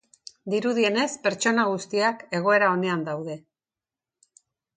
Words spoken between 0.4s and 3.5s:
Dirudienez, pertsona guztiak egoera onean daude.